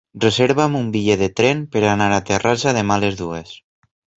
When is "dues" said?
3.25-3.57